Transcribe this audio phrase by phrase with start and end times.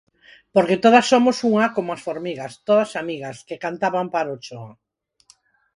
[0.53, 4.73] Porque todas somos unha, como as formigas, todas amigas, que cantaba Amparo Ochoa.